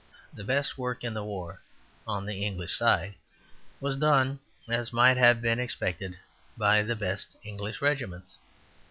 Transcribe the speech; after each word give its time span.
The 0.33 0.43
best 0.43 0.79
work 0.79 1.03
in 1.03 1.13
the 1.13 1.23
war 1.23 1.61
on 2.07 2.25
the 2.25 2.43
English 2.43 2.73
side 2.75 3.13
was 3.79 3.95
done, 3.95 4.39
as 4.67 4.91
might 4.91 5.17
have 5.17 5.43
been 5.43 5.59
expected, 5.59 6.17
by 6.57 6.81
the 6.81 6.95
best 6.95 7.35
English 7.43 7.83
regiments. 7.83 8.39